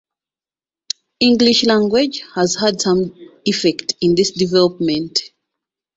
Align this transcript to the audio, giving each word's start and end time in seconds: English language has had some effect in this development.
English 1.19 1.63
language 1.65 2.23
has 2.33 2.55
had 2.55 2.81
some 2.81 3.13
effect 3.45 3.93
in 4.01 4.15
this 4.15 4.31
development. 4.31 5.21